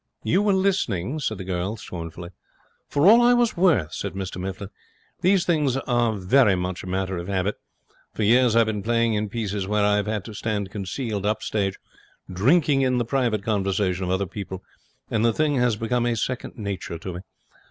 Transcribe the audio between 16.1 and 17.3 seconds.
second nature to me.